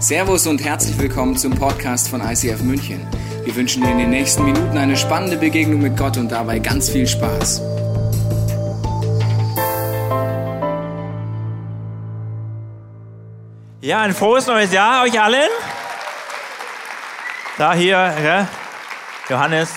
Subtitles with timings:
[0.00, 3.04] Servus und herzlich willkommen zum Podcast von ICF München.
[3.42, 6.88] Wir wünschen dir in den nächsten Minuten eine spannende Begegnung mit Gott und dabei ganz
[6.88, 7.60] viel Spaß.
[13.80, 15.50] Ja, ein frohes neues Jahr euch allen.
[17.56, 18.48] Da hier, ja,
[19.28, 19.70] Johannes.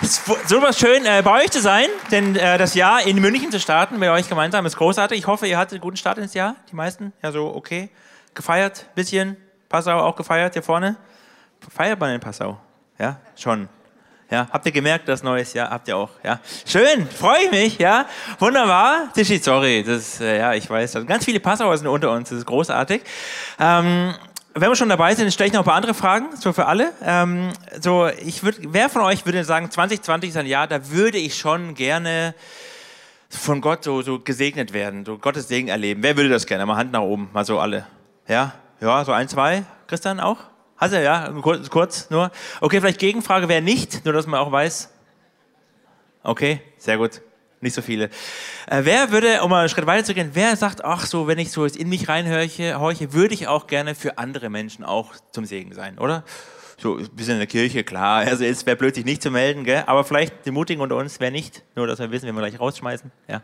[0.00, 3.50] Es ist super schön, äh, bei euch zu sein, denn äh, das Jahr in München
[3.50, 5.18] zu starten, mit euch gemeinsam, ist großartig.
[5.18, 7.12] Ich hoffe, ihr hattet einen guten Start ins Jahr, die meisten.
[7.22, 7.90] Ja, so okay
[8.36, 9.36] gefeiert, bisschen.
[9.68, 10.96] Passau auch gefeiert hier vorne.
[11.74, 12.60] Feiert man in Passau?
[12.98, 13.68] Ja, schon.
[14.30, 16.40] Ja, habt ihr gemerkt, das neues Jahr habt ihr auch, ja.
[16.64, 18.06] Schön, freue ich mich, ja.
[18.40, 19.12] Wunderbar.
[19.14, 22.38] Tischi, sorry, das, äh, ja, ich weiß, also ganz viele Passauer sind unter uns, das
[22.38, 23.02] ist großartig.
[23.60, 24.14] Ähm,
[24.54, 26.92] wenn wir schon dabei sind, stelle ich noch ein paar andere Fragen, so für alle.
[27.04, 31.18] Ähm, so, ich würde, wer von euch würde sagen, 2020 ist ein Jahr, da würde
[31.18, 32.34] ich schon gerne
[33.28, 36.02] von Gott so, so gesegnet werden, so Gottes Segen erleben.
[36.02, 36.66] Wer würde das gerne?
[36.66, 37.86] Mal Hand nach oben, mal so alle.
[38.28, 39.64] Ja, ja, so ein, zwei.
[39.86, 40.38] Christian auch?
[40.76, 42.30] Hast du, ja, kurz, kurz nur.
[42.60, 44.92] Okay, vielleicht Gegenfrage, wer nicht, nur dass man auch weiß.
[46.22, 47.22] Okay, sehr gut.
[47.60, 48.10] Nicht so viele.
[48.66, 51.38] Äh, wer würde, um mal einen Schritt weiter zu gehen, wer sagt, ach so, wenn
[51.38, 55.46] ich so in mich reinhorche, horche, würde ich auch gerne für andere Menschen auch zum
[55.46, 56.24] Segen sein, oder?
[56.78, 58.18] So ein bisschen in der Kirche, klar.
[58.26, 59.84] Also es wäre blöd, sich nicht zu melden, gell?
[59.86, 62.60] aber vielleicht die Mutigen unter uns, wer nicht, nur dass wir wissen, wenn wir gleich
[62.60, 63.10] rausschmeißen.
[63.28, 63.40] Ja.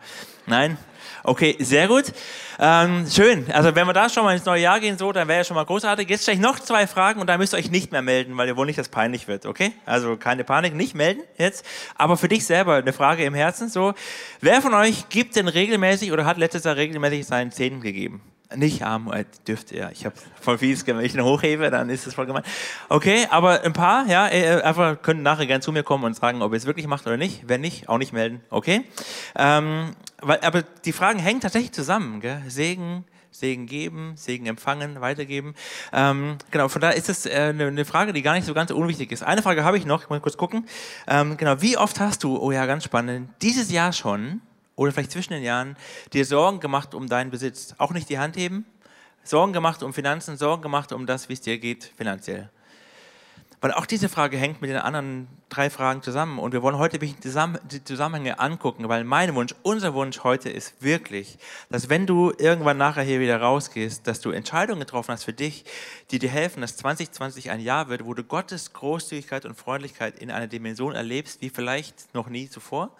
[0.46, 0.76] Nein?
[1.24, 2.12] Okay, sehr gut.
[2.58, 3.50] Ähm, schön.
[3.50, 5.54] Also wenn wir da schon mal ins neue Jahr gehen, so, dann wäre ja schon
[5.54, 6.10] mal großartig.
[6.10, 8.48] Jetzt stelle ich noch zwei Fragen und da müsst ihr euch nicht mehr melden, weil
[8.48, 9.72] ihr wohl nicht, dass peinlich wird, okay?
[9.86, 11.64] Also keine Panik, nicht melden jetzt.
[11.94, 13.94] Aber für dich selber eine Frage im Herzen, so.
[14.40, 18.20] Wer von euch gibt denn regelmäßig oder hat letztes Jahr regelmäßig seinen Zehnten gegeben?
[18.56, 19.90] Nicht arm, äh, dürfte ja.
[19.90, 22.42] Ich habe voll fies, wenn ich ihn hochhebe, dann ist das voll gemein.
[22.88, 26.42] Okay, aber ein paar, ja, äh, einfach können nachher gerne zu mir kommen und sagen,
[26.42, 27.48] ob ihr es wirklich macht oder nicht.
[27.48, 28.84] Wenn nicht, auch nicht melden, okay?
[29.36, 32.42] Ähm, weil, aber die Fragen hängen tatsächlich zusammen, gell?
[32.48, 35.54] Segen, Segen geben, Segen empfangen, weitergeben.
[35.92, 38.70] Ähm, genau, von daher ist es äh, eine, eine, Frage, die gar nicht so ganz
[38.70, 39.22] unwichtig ist.
[39.22, 40.66] Eine Frage habe ich noch, ich muss kurz gucken.
[41.08, 44.40] Ähm, genau, wie oft hast du, oh ja, ganz spannend, dieses Jahr schon
[44.76, 45.76] oder vielleicht zwischen den Jahren
[46.12, 47.74] dir Sorgen gemacht um deinen Besitz?
[47.78, 48.66] Auch nicht die Hand heben?
[49.24, 52.50] Sorgen gemacht um Finanzen, Sorgen gemacht um das, wie es dir geht finanziell.
[53.62, 56.40] Weil auch diese Frage hängt mit den anderen drei Fragen zusammen.
[56.40, 61.38] Und wir wollen heute die Zusammenhänge angucken, weil mein Wunsch, unser Wunsch heute ist wirklich,
[61.70, 65.64] dass wenn du irgendwann nachher hier wieder rausgehst, dass du Entscheidungen getroffen hast für dich,
[66.10, 70.32] die dir helfen, dass 2020 ein Jahr wird, wo du Gottes Großzügigkeit und Freundlichkeit in
[70.32, 72.90] einer Dimension erlebst, wie vielleicht noch nie zuvor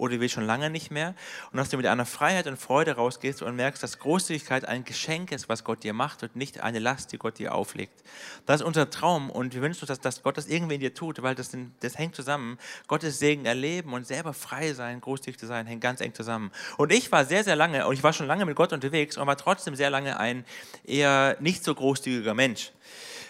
[0.00, 1.14] oder du willst schon lange nicht mehr
[1.52, 5.30] und dass du mit einer Freiheit und Freude rausgehst und merkst, dass Großzügigkeit ein Geschenk
[5.30, 8.02] ist, was Gott dir macht und nicht eine Last, die Gott dir auflegt.
[8.46, 10.94] Das ist unser Traum und wir wünschen uns, dass, dass Gott das irgendwie in dir
[10.94, 11.50] tut, weil das,
[11.80, 12.58] das hängt zusammen.
[12.88, 16.50] Gottes Segen erleben und selber frei sein, großzügig zu sein, hängt ganz eng zusammen.
[16.78, 19.26] Und ich war sehr, sehr lange, und ich war schon lange mit Gott unterwegs und
[19.26, 20.44] war trotzdem sehr lange ein
[20.84, 22.72] eher nicht so großzügiger Mensch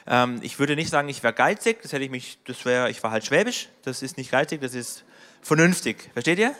[0.06, 3.02] ähm, ich würde nicht sagen, ich wäre geizig, das hätte ich mich, das wäre, ich
[3.02, 5.04] war halt schwäbisch, das ist nicht geizig, das ist
[5.42, 6.10] vernünftig.
[6.12, 6.54] Versteht ihr?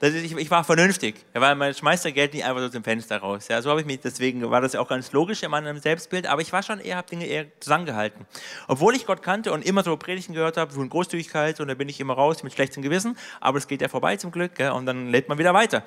[0.00, 3.18] Ist, ich, ich, war vernünftig, ja, weil man schmeißt Geld nicht einfach so zum Fenster
[3.18, 3.48] raus.
[3.48, 6.26] Ja, so habe ich mich, deswegen war das ja auch ganz logisch in meinem Selbstbild,
[6.26, 8.26] aber ich war schon eher, habe Dinge eher zusammengehalten.
[8.68, 11.88] Obwohl ich Gott kannte und immer so Predigten gehört habe, von Großzügigkeit und da bin
[11.88, 14.84] ich immer raus mit schlechtem Gewissen, aber es geht ja vorbei zum Glück ja, und
[14.84, 15.82] dann lädt man wieder weiter.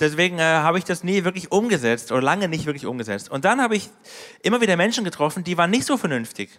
[0.00, 3.30] Deswegen äh, habe ich das nie wirklich umgesetzt oder lange nicht wirklich umgesetzt.
[3.30, 3.90] Und dann habe ich
[4.42, 6.50] immer wieder Menschen getroffen, die waren nicht so vernünftig.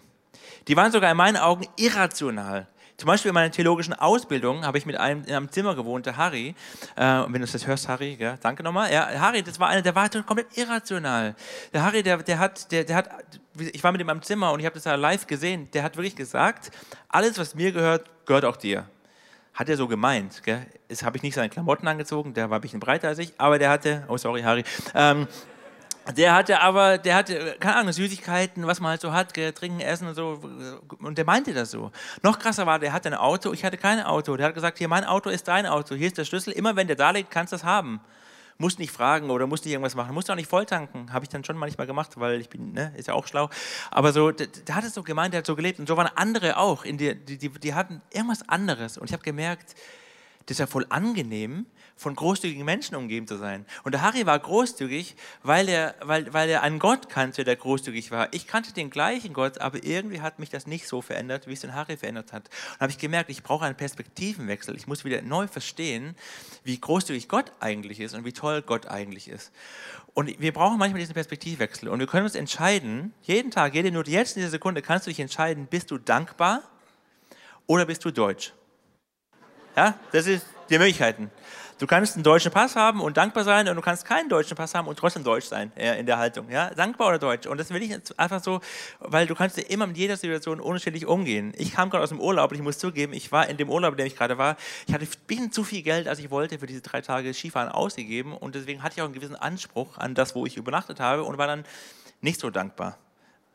[0.68, 2.66] Die waren sogar in meinen Augen irrational.
[2.96, 6.16] Zum Beispiel in meiner theologischen Ausbildung habe ich mit einem in einem Zimmer gewohnt, der
[6.16, 6.54] Harry.
[6.94, 8.92] Äh, wenn du das hörst, Harry, ja, danke nochmal.
[8.92, 11.34] Ja, Harry, das war einer, der war komplett irrational.
[11.72, 13.10] Der Harry, der, der hat, der, der hat,
[13.58, 15.68] ich war mit ihm am Zimmer und ich habe das ja live gesehen.
[15.72, 16.70] Der hat wirklich gesagt,
[17.08, 18.88] alles, was mir gehört, gehört auch dir.
[19.54, 20.42] Hat er so gemeint.
[20.44, 20.64] Gell?
[20.88, 23.58] Jetzt habe ich nicht seine Klamotten angezogen, der war ein bisschen breiter als ich, aber
[23.58, 24.62] der hatte, oh sorry, Harry.
[24.94, 25.26] Ähm,
[26.12, 30.08] der hatte aber, der hatte, keine Ahnung, Süßigkeiten, was man halt so hat, trinken, essen
[30.08, 30.40] und so.
[30.98, 31.90] Und der meinte das so.
[32.22, 34.36] Noch krasser war, der hatte ein Auto, ich hatte kein Auto.
[34.36, 36.52] Der hat gesagt, hier, mein Auto ist dein Auto, hier ist der Schlüssel.
[36.52, 38.00] Immer wenn der da liegt, kannst du das haben.
[38.56, 40.14] Musst nicht fragen oder musst nicht irgendwas machen.
[40.14, 41.12] Musst auch nicht volltanken.
[41.12, 43.50] Habe ich dann schon manchmal gemacht, weil ich bin, ne, ist ja auch schlau.
[43.90, 45.80] Aber so, der, der hat es so gemeint, der hat so gelebt.
[45.80, 46.84] Und so waren andere auch.
[46.84, 48.96] In die, die, die, die hatten irgendwas anderes.
[48.96, 49.74] Und ich habe gemerkt,
[50.46, 53.64] das ist ja voll angenehm, von großzügigen Menschen umgeben zu sein.
[53.84, 58.10] Und der Harry war großzügig, weil er, weil, weil er einen Gott kannte, der großzügig
[58.10, 58.28] war.
[58.32, 61.60] Ich kannte den gleichen Gott, aber irgendwie hat mich das nicht so verändert, wie es
[61.60, 62.50] den Harry verändert hat.
[62.74, 64.74] Und habe ich gemerkt, ich brauche einen Perspektivenwechsel.
[64.76, 66.16] Ich muss wieder neu verstehen,
[66.64, 69.52] wie großzügig Gott eigentlich ist und wie toll Gott eigentlich ist.
[70.14, 71.88] Und wir brauchen manchmal diesen Perspektivwechsel.
[71.88, 75.10] Und wir können uns entscheiden, jeden Tag, jede Minute, jetzt in dieser Sekunde kannst du
[75.10, 76.62] dich entscheiden, bist du dankbar
[77.66, 78.52] oder bist du deutsch?
[79.76, 81.30] Ja, das ist die Möglichkeiten.
[81.80, 84.76] Du kannst einen deutschen Pass haben und dankbar sein und du kannst keinen deutschen Pass
[84.76, 86.48] haben und trotzdem deutsch sein äh, in der Haltung.
[86.48, 86.70] Ja?
[86.70, 87.48] Dankbar oder deutsch.
[87.48, 88.60] Und das will ich einfach so,
[89.00, 91.52] weil du kannst immer mit jeder Situation unterschiedlich umgehen.
[91.56, 93.94] Ich kam gerade aus dem Urlaub und ich muss zugeben, ich war in dem Urlaub,
[93.94, 94.56] in dem ich gerade war,
[94.86, 97.68] ich hatte ein bisschen zu viel Geld, als ich wollte, für diese drei Tage Skifahren
[97.68, 101.24] ausgegeben und deswegen hatte ich auch einen gewissen Anspruch an das, wo ich übernachtet habe
[101.24, 101.64] und war dann
[102.20, 102.98] nicht so dankbar.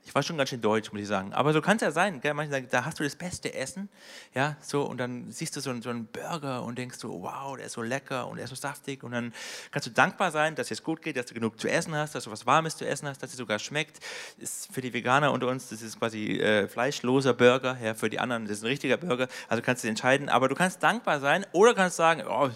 [0.10, 1.34] Ich war schon ganz schön deutsch, muss ich sagen.
[1.34, 2.20] Aber so kann es ja sein.
[2.20, 2.34] Gell?
[2.34, 3.90] Manche sagen, da hast du das beste Essen.
[4.34, 7.56] Ja, so, und dann siehst du so einen, so einen Burger und denkst so, wow,
[7.56, 9.04] der ist so lecker und der ist so saftig.
[9.04, 9.32] Und dann
[9.70, 12.24] kannst du dankbar sein, dass es gut geht, dass du genug zu essen hast, dass
[12.24, 14.00] du was Warmes zu essen hast, dass es sogar schmeckt.
[14.40, 17.78] Ist für die Veganer unter uns, das ist quasi äh, fleischloser Burger.
[17.80, 19.28] Ja, für die anderen, das ist ein richtiger Burger.
[19.48, 20.28] Also kannst du entscheiden.
[20.28, 22.50] Aber du kannst dankbar sein oder kannst sagen, oh,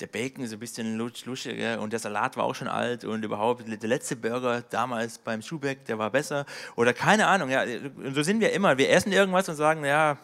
[0.00, 3.64] der Bacon ist ein bisschen luschig und der Salat war auch schon alt und überhaupt
[3.66, 7.50] der letzte Burger damals beim Schubeck, der war besser oder keine Ahnung.
[7.50, 7.64] Ja,
[8.12, 8.78] so sind wir immer.
[8.78, 10.16] Wir essen irgendwas und sagen, ja,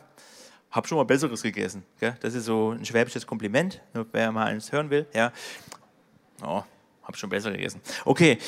[0.70, 1.84] hab schon mal Besseres gegessen.
[2.00, 2.17] Gell?
[2.20, 3.81] Das ist so ein schwäbisches Kompliment,
[4.12, 5.06] wer mal eins hören will.
[5.14, 5.32] Ja.
[6.43, 6.62] Oh,
[7.02, 7.81] hab schon besser gegessen.
[8.05, 8.38] Okay,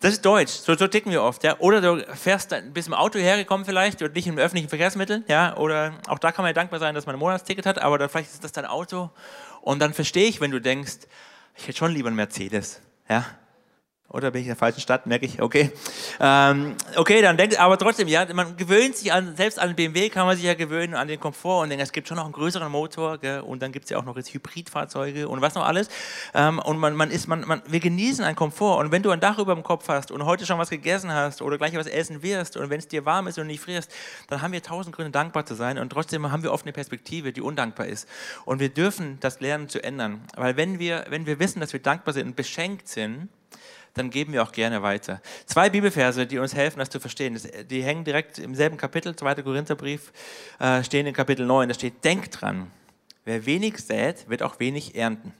[0.00, 0.52] das ist Deutsch.
[0.52, 1.44] So, so ticken wir oft.
[1.44, 1.58] Ja?
[1.60, 5.24] Oder du fährst ein bisschen im Auto hergekommen vielleicht oder nicht im öffentlichen Verkehrsmittel.
[5.28, 5.56] Ja?
[5.56, 8.08] Oder auch da kann man ja dankbar sein, dass man ein Monatsticket hat, aber dann,
[8.08, 9.10] vielleicht ist das dein Auto
[9.60, 10.98] und dann verstehe ich, wenn du denkst,
[11.56, 12.80] ich hätte schon lieber einen Mercedes.
[13.08, 13.24] Ja?
[14.10, 15.70] Oder bin ich in der falschen Stadt, merke ich, okay.
[16.18, 20.24] Ähm, okay, dann denkt, aber trotzdem, ja, man gewöhnt sich an, selbst an BMW kann
[20.24, 22.72] man sich ja gewöhnen, an den Komfort und denkt, es gibt schon noch einen größeren
[22.72, 25.90] Motor, gell, und dann gibt es ja auch noch jetzt Hybridfahrzeuge und was noch alles.
[26.32, 29.20] Ähm, und man, man ist, man, man, wir genießen einen Komfort und wenn du ein
[29.20, 32.22] Dach über dem Kopf hast und heute schon was gegessen hast oder gleich was essen
[32.22, 33.92] wirst und wenn es dir warm ist und nicht frierst,
[34.28, 37.34] dann haben wir tausend Gründe dankbar zu sein und trotzdem haben wir oft eine Perspektive,
[37.34, 38.08] die undankbar ist.
[38.46, 41.80] Und wir dürfen das lernen zu ändern, weil wenn wir, wenn wir wissen, dass wir
[41.80, 43.28] dankbar sind und beschenkt sind,
[43.94, 45.20] dann geben wir auch gerne weiter.
[45.46, 47.40] Zwei Bibelverse, die uns helfen, das zu verstehen.
[47.70, 49.36] die hängen direkt im selben Kapitel, 2.
[49.42, 50.12] Korintherbrief,
[50.58, 51.68] äh, stehen in Kapitel 9.
[51.68, 52.70] Da steht, denkt dran,
[53.24, 55.32] wer wenig sät, wird auch wenig ernten.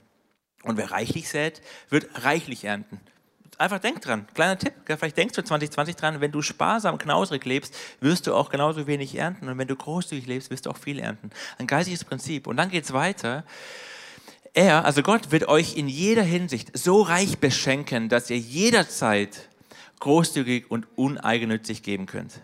[0.63, 2.99] Und wer reichlich sät, wird reichlich ernten.
[3.57, 7.75] Einfach denk dran, kleiner Tipp, vielleicht denkst du 2020 dran, wenn du sparsam, knausrig lebst,
[7.99, 9.49] wirst du auch genauso wenig ernten.
[9.49, 11.29] Und wenn du großzügig lebst, wirst du auch viel ernten.
[11.57, 12.47] Ein geistiges Prinzip.
[12.47, 13.43] Und dann geht es weiter.
[14.53, 19.49] Er, also Gott, wird euch in jeder Hinsicht so reich beschenken, dass ihr jederzeit
[19.99, 22.41] großzügig und uneigennützig geben könnt.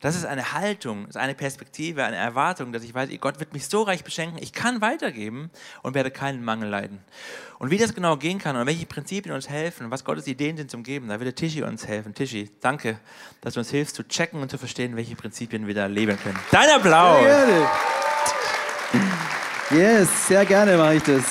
[0.00, 3.66] Das ist eine Haltung, ist eine Perspektive, eine Erwartung, dass ich weiß, Gott wird mich
[3.66, 5.50] so reich beschenken, ich kann weitergeben
[5.82, 7.00] und werde keinen Mangel leiden.
[7.58, 10.70] Und wie das genau gehen kann und welche Prinzipien uns helfen, was Gottes Ideen sind
[10.70, 12.14] zum Geben, da wird der Tischi uns helfen.
[12.14, 12.98] Tischi, danke,
[13.42, 16.38] dass du uns hilfst zu checken und zu verstehen, welche Prinzipien wir da leben können.
[16.50, 17.22] Dein Applaus!
[17.22, 17.68] Sehr gerne.
[19.72, 21.22] Yes, sehr gerne mache ich das.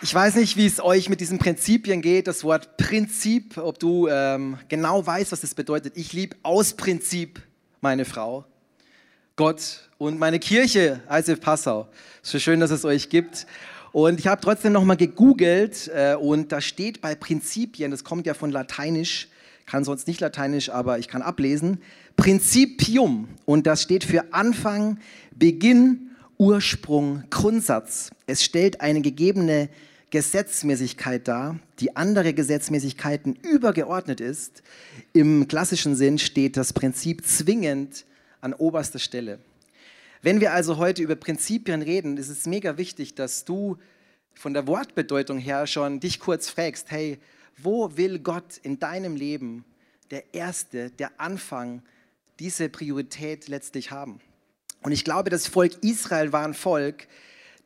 [0.00, 2.26] Ich weiß nicht, wie es euch mit diesen Prinzipien geht.
[2.26, 5.98] Das Wort Prinzip, ob du ähm, genau weißt, was das bedeutet.
[5.98, 7.42] Ich liebe aus Prinzip
[7.82, 8.46] meine Frau,
[9.36, 11.86] Gott und meine Kirche, ICF Passau.
[12.22, 13.46] Es ist so schön, dass es euch gibt.
[13.92, 18.32] Und ich habe trotzdem nochmal gegoogelt äh, und da steht bei Prinzipien, das kommt ja
[18.32, 19.28] von Lateinisch,
[19.66, 21.82] kann sonst nicht Lateinisch, aber ich kann ablesen,
[22.20, 23.28] Prinzipium.
[23.46, 24.98] Und das steht für Anfang,
[25.34, 28.10] Beginn, Ursprung, Grundsatz.
[28.26, 29.70] Es stellt eine gegebene
[30.10, 34.62] Gesetzmäßigkeit dar, die andere Gesetzmäßigkeiten übergeordnet ist.
[35.14, 38.04] Im klassischen Sinn steht das Prinzip zwingend
[38.42, 39.38] an oberster Stelle.
[40.20, 43.78] Wenn wir also heute über Prinzipien reden, ist es mega wichtig, dass du
[44.34, 47.18] von der Wortbedeutung her schon dich kurz fragst, hey,
[47.56, 49.64] wo will Gott in deinem Leben
[50.10, 51.80] der Erste, der Anfang,
[52.40, 54.20] diese Priorität letztlich haben?
[54.82, 57.06] Und ich glaube, das Volk Israel war ein Volk,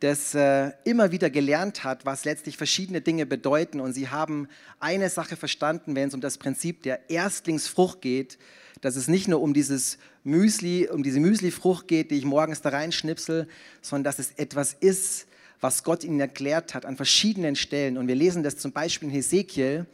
[0.01, 3.81] das äh, immer wieder gelernt hat, was letztlich verschiedene Dinge bedeuten.
[3.81, 4.49] Und sie haben
[4.81, 8.37] eine Sache verstanden, wenn es um das Prinzip der Erstlingsfrucht geht,
[8.81, 12.71] dass es nicht nur um dieses Müsli, um diese Müslifrucht geht, die ich morgens da
[12.71, 13.49] reinschnipsel,
[13.81, 15.27] sondern dass es etwas ist,
[15.61, 17.97] was Gott ihnen erklärt hat an verschiedenen Stellen.
[17.97, 19.87] Und wir lesen das zum Beispiel in Hesekiel.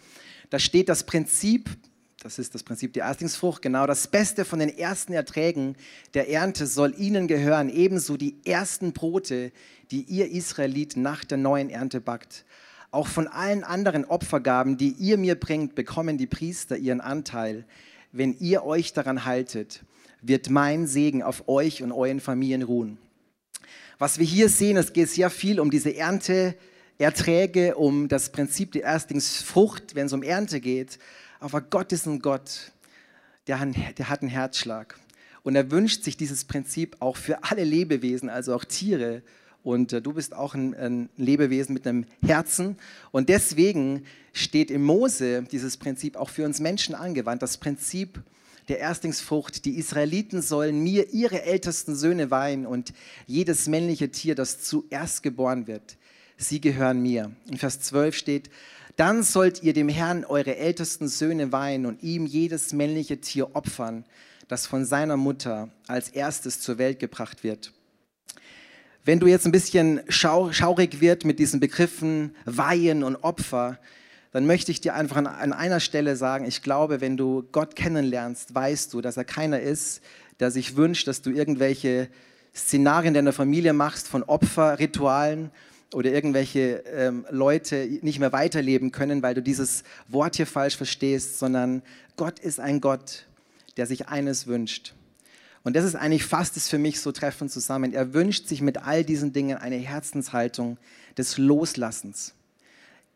[0.49, 1.69] Da steht das Prinzip
[2.23, 5.75] das ist das Prinzip der Erstlingsfrucht, genau das Beste von den ersten Erträgen
[6.13, 9.53] der Ernte soll ihnen gehören, ebenso die ersten Brote,
[9.91, 12.45] die ihr Israelit nach der neuen Ernte backt.
[12.91, 17.65] Auch von allen anderen Opfergaben, die ihr mir bringt, bekommen die Priester ihren Anteil.
[18.13, 19.83] Wenn ihr euch daran haltet,
[20.21, 22.99] wird mein Segen auf euch und euren Familien ruhen.
[23.99, 28.83] Was wir hier sehen, es geht sehr viel um diese Ernteerträge, um das Prinzip der
[28.83, 30.99] Erstlingsfrucht, wenn es um Ernte geht.
[31.41, 32.73] Aber Gott ist ein Gott,
[33.47, 34.99] der, hat einen Herzschlag.
[35.43, 39.23] Und er wünscht sich dieses Prinzip auch für alle Lebewesen, also auch Tiere.
[39.63, 42.77] Und äh, du bist auch ein, ein, Lebewesen mit einem Herzen.
[43.11, 44.05] Und deswegen
[44.35, 47.43] steht im Mose dieses Prinzip auch für uns Menschen angewandt.
[47.43, 48.23] Das Prinzip
[48.69, 49.65] der Erstlingsfrucht.
[49.65, 52.93] Die Israeliten sollen mir ihre ältesten Söhne weihen und
[53.27, 55.97] jedes männliche Tier, das zuerst geboren wird.
[56.37, 57.33] sie gehören mir.
[57.51, 58.51] In Vers 12 steht,
[59.01, 64.05] dann sollt ihr dem Herrn eure ältesten Söhne weihen und ihm jedes männliche Tier opfern,
[64.47, 67.73] das von seiner Mutter als erstes zur Welt gebracht wird.
[69.03, 73.79] Wenn du jetzt ein bisschen schau schaurig wird mit diesen Begriffen Weihen und Opfer,
[74.33, 77.77] dann möchte ich dir einfach an, an einer Stelle sagen, ich glaube, wenn du Gott
[77.77, 80.03] kennenlernst, weißt du, dass er keiner ist,
[80.41, 82.11] der sich wünscht, dass du irgendwelche
[82.55, 85.51] Szenarien deiner Familie machst von Opferritualen
[85.93, 91.39] oder irgendwelche ähm, Leute nicht mehr weiterleben können, weil du dieses Wort hier falsch verstehst,
[91.39, 91.83] sondern
[92.17, 93.27] Gott ist ein Gott,
[93.77, 94.95] der sich eines wünscht.
[95.63, 97.93] Und das ist eigentlich fast es für mich so treffend zusammen.
[97.93, 100.79] Er wünscht sich mit all diesen Dingen eine Herzenshaltung
[101.19, 102.35] des Loslassens.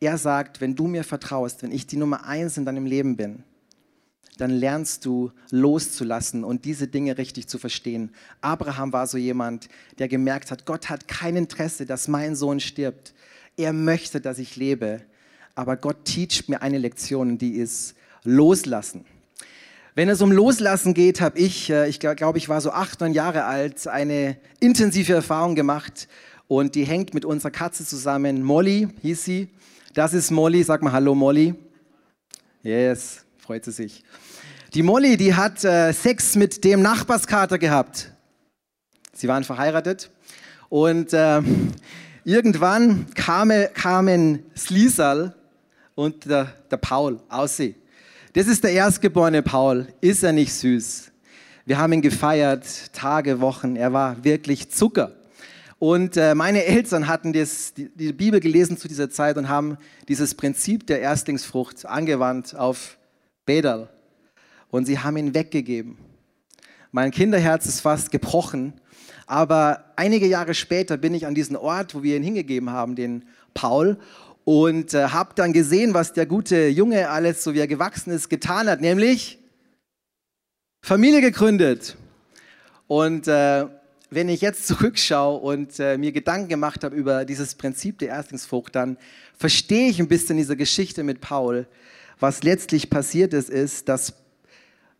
[0.01, 3.45] Er sagt, wenn du mir vertraust, wenn ich die Nummer eins in deinem Leben bin,
[4.37, 8.11] dann lernst du loszulassen und diese Dinge richtig zu verstehen.
[8.41, 13.15] Abraham war so jemand, der gemerkt hat, Gott hat kein Interesse, dass mein Sohn stirbt.
[13.57, 15.03] Er möchte, dass ich lebe.
[15.55, 19.05] Aber Gott teacht mir eine Lektion, die ist loslassen.
[19.95, 23.13] Wenn es um Loslassen geht, habe ich, äh, ich glaube, ich war so acht, neun
[23.13, 26.09] Jahre alt, eine intensive Erfahrung gemacht
[26.49, 28.43] und die hängt mit unserer Katze zusammen.
[28.43, 29.49] Molly hieß sie.
[29.95, 30.65] Das ist Molly.
[30.65, 31.55] Sag mal Hallo, Molly.
[32.65, 34.03] Yes, freut sie sich.
[34.73, 38.11] Die Molly, die hat äh, Sex mit dem Nachbarskater gehabt.
[39.13, 40.11] Sie waren verheiratet
[40.71, 41.43] und äh,
[42.25, 45.35] irgendwann kam, kamen Slisal
[45.95, 47.75] und der, der Paul aus sie.
[48.33, 49.89] Das ist der erstgeborene Paul.
[50.01, 51.13] Ist er nicht süß?
[51.67, 53.77] Wir haben ihn gefeiert, Tage, Wochen.
[53.77, 55.13] Er war wirklich Zucker.
[55.79, 59.77] Und äh, meine Eltern hatten das, die, die, Bibel gelesen zu dieser Zeit und haben
[60.09, 62.97] dieses Prinzip der Erstlingsfrucht angewandt auf
[63.45, 63.89] Bedal.
[64.71, 65.99] Und sie haben ihn weggegeben.
[66.91, 68.73] Mein Kinderherz ist fast gebrochen.
[69.27, 73.25] Aber einige Jahre später bin ich an diesen Ort, wo wir ihn hingegeben haben, den
[73.55, 73.99] Paul
[74.45, 78.29] und äh, habe dann gesehen, was der gute Junge alles, so wie er gewachsen ist,
[78.29, 79.39] getan hat, nämlich
[80.83, 81.97] Familie gegründet.
[82.87, 83.67] Und äh,
[84.11, 88.75] wenn ich jetzt zurückschaue und äh, mir Gedanken gemacht habe über dieses Prinzip der Erstlingsfrucht,
[88.75, 88.99] dann
[89.37, 91.67] verstehe ich ein bisschen diese Geschichte mit Paul.
[92.19, 94.15] Was letztlich passiert ist, ist, dass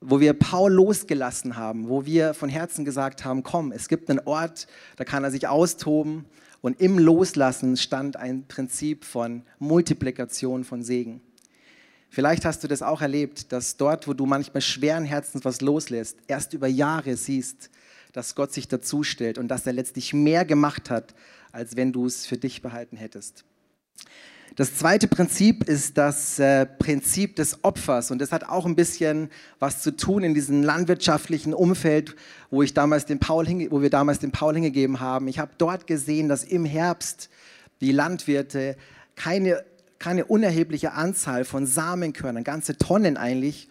[0.07, 4.21] wo wir Paul losgelassen haben, wo wir von Herzen gesagt haben, komm, es gibt einen
[4.27, 4.67] Ort,
[4.97, 6.27] da kann er sich austoben,
[6.61, 11.21] und im Loslassen stand ein Prinzip von Multiplikation von Segen.
[12.09, 16.19] Vielleicht hast du das auch erlebt, dass dort, wo du manchmal schweren Herzens was loslässt,
[16.27, 17.71] erst über Jahre siehst,
[18.13, 21.15] dass Gott sich dazustellt und dass er letztlich mehr gemacht hat,
[21.51, 23.45] als wenn du es für dich behalten hättest.
[24.57, 29.29] Das zweite Prinzip ist das äh, Prinzip des Opfers und das hat auch ein bisschen
[29.59, 32.15] was zu tun in diesem landwirtschaftlichen Umfeld,
[32.51, 35.27] wo, ich damals den Paul wo wir damals den Paul hingegeben haben.
[35.27, 37.31] Ich habe dort gesehen, dass im Herbst
[37.81, 38.77] die Landwirte
[39.17, 39.65] keine,
[39.99, 43.69] keine unerhebliche Anzahl von Samenkörnern, ganze Tonnen eigentlich,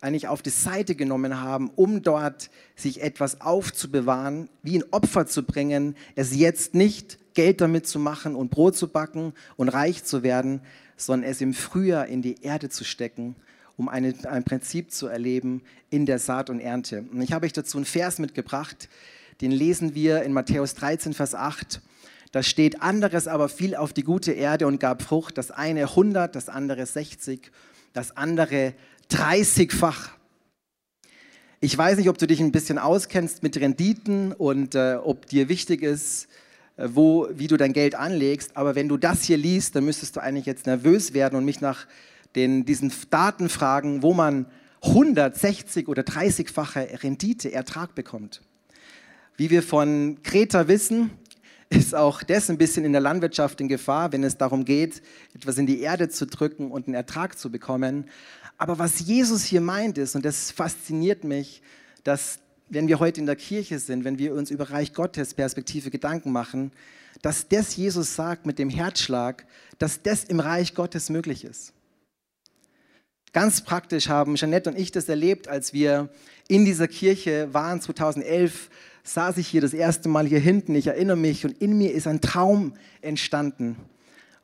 [0.00, 5.42] eigentlich auf die Seite genommen haben, um dort sich etwas aufzubewahren, wie ein Opfer zu
[5.42, 10.22] bringen, es jetzt nicht Geld damit zu machen und Brot zu backen und reich zu
[10.22, 10.60] werden,
[10.96, 13.36] sondern es im Frühjahr in die Erde zu stecken,
[13.76, 17.04] um eine, ein Prinzip zu erleben in der Saat und Ernte.
[17.12, 18.88] Und ich habe euch dazu einen Vers mitgebracht,
[19.40, 21.80] den lesen wir in Matthäus 13, Vers 8.
[22.32, 26.36] Da steht, anderes aber fiel auf die gute Erde und gab Frucht, das eine 100,
[26.36, 27.50] das andere 60,
[27.92, 28.74] das andere
[29.10, 30.10] 30-fach.
[31.60, 35.48] Ich weiß nicht, ob du dich ein bisschen auskennst mit Renditen und äh, ob dir
[35.48, 36.28] wichtig ist,
[36.82, 38.56] wo, wie du dein Geld anlegst.
[38.56, 41.60] Aber wenn du das hier liest, dann müsstest du eigentlich jetzt nervös werden und mich
[41.60, 41.86] nach
[42.34, 44.46] den, diesen Daten fragen, wo man
[44.82, 48.40] 160 oder 30-fache Rendite, Ertrag bekommt.
[49.36, 51.10] Wie wir von Kreta wissen,
[51.68, 55.02] ist auch das ein bisschen in der Landwirtschaft in Gefahr, wenn es darum geht,
[55.34, 58.06] etwas in die Erde zu drücken und einen Ertrag zu bekommen.
[58.58, 61.62] Aber was Jesus hier meint ist, und das fasziniert mich,
[62.02, 65.90] dass wenn wir heute in der Kirche sind, wenn wir uns über Reich Gottes Perspektive
[65.90, 66.72] Gedanken machen,
[67.20, 69.44] dass das Jesus sagt mit dem Herzschlag,
[69.78, 71.74] dass das im Reich Gottes möglich ist.
[73.32, 76.08] Ganz praktisch haben Jeanette und ich das erlebt, als wir
[76.48, 78.70] in dieser Kirche waren 2011,
[79.02, 82.06] saß ich hier das erste Mal hier hinten, ich erinnere mich, und in mir ist
[82.06, 83.76] ein Traum entstanden.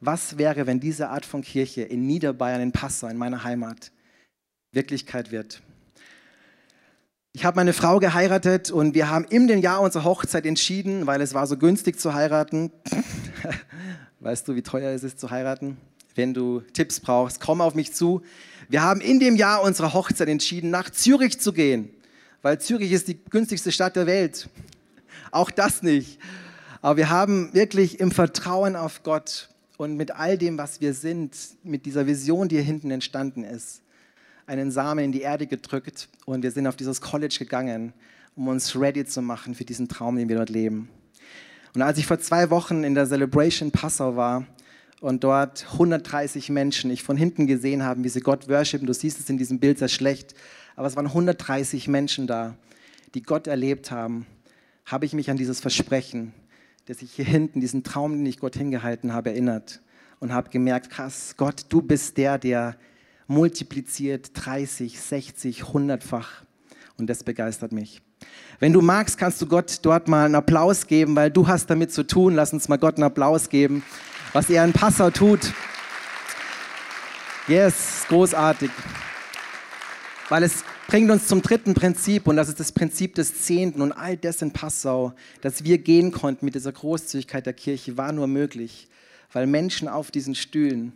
[0.00, 3.90] Was wäre, wenn diese Art von Kirche in Niederbayern, in Passau, in meiner Heimat,
[4.72, 5.62] Wirklichkeit wird?
[7.36, 11.20] Ich habe meine Frau geheiratet und wir haben in dem Jahr unserer Hochzeit entschieden, weil
[11.20, 12.72] es war so günstig zu heiraten.
[14.20, 15.76] weißt du, wie teuer es ist zu heiraten?
[16.14, 18.22] Wenn du Tipps brauchst, komm auf mich zu.
[18.70, 21.90] Wir haben in dem Jahr unserer Hochzeit entschieden, nach Zürich zu gehen,
[22.40, 24.48] weil Zürich ist die günstigste Stadt der Welt.
[25.30, 26.18] Auch das nicht.
[26.80, 31.36] Aber wir haben wirklich im Vertrauen auf Gott und mit all dem, was wir sind,
[31.64, 33.82] mit dieser Vision, die hier hinten entstanden ist,
[34.46, 37.92] einen Samen in die Erde gedrückt und wir sind auf dieses College gegangen,
[38.36, 40.88] um uns ready zu machen für diesen Traum, den wir dort leben.
[41.74, 44.46] Und als ich vor zwei Wochen in der Celebration Passau war
[45.00, 49.18] und dort 130 Menschen ich von hinten gesehen habe, wie sie Gott worshipen, du siehst
[49.18, 50.34] es in diesem Bild sehr schlecht,
[50.76, 52.56] aber es waren 130 Menschen da,
[53.14, 54.26] die Gott erlebt haben,
[54.84, 56.32] habe ich mich an dieses Versprechen,
[56.86, 59.80] das ich hier hinten, diesen Traum, den ich Gott hingehalten habe, erinnert
[60.20, 62.76] und habe gemerkt, krass, Gott, du bist der, der
[63.26, 66.42] multipliziert 30, 60, 100-fach.
[66.98, 68.02] Und das begeistert mich.
[68.58, 71.92] Wenn du magst, kannst du Gott dort mal einen Applaus geben, weil du hast damit
[71.92, 72.34] zu tun.
[72.34, 73.82] Lass uns mal Gott einen Applaus geben,
[74.32, 75.52] was er in Passau tut.
[77.48, 78.70] Yes, großartig.
[80.28, 83.92] Weil es bringt uns zum dritten Prinzip und das ist das Prinzip des Zehnten und
[83.92, 88.26] all das in Passau, dass wir gehen konnten mit dieser Großzügigkeit der Kirche, war nur
[88.26, 88.88] möglich,
[89.32, 90.92] weil Menschen auf diesen Stühlen,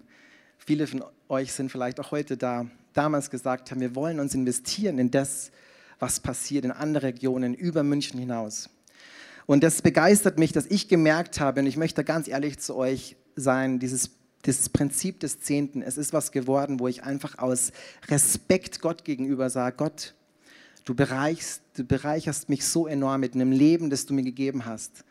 [0.59, 4.99] viele von euch sind vielleicht auch heute da, damals gesagt haben, wir wollen uns investieren
[4.99, 5.51] in das,
[5.99, 8.69] was passiert in andere Regionen über München hinaus.
[9.47, 13.17] Und das begeistert mich, dass ich gemerkt habe, und ich möchte ganz ehrlich zu euch
[13.37, 14.11] sein, dieses,
[14.45, 17.73] dieses Prinzip des Zehnten, es ist was geworden, wo ich einfach aus
[18.09, 20.15] Respekt Gott gegenüber sage, Gott,
[20.85, 25.05] du bereichst, du bereicherst mich so enorm mit einem Leben, das du mir gegeben hast.